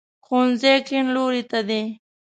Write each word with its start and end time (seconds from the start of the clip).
ښوونځی 0.25 0.75
کیڼ 0.87 1.05
لوري 1.15 1.43
ته 1.51 1.59
دی 1.67 1.81